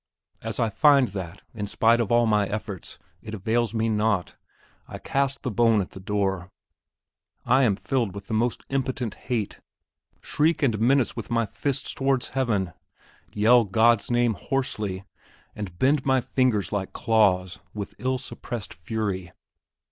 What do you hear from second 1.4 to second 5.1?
in spite of all my efforts, it avails me naught, I